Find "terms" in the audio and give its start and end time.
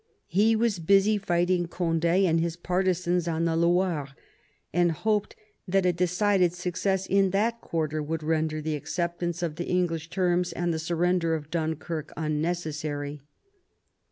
10.09-10.51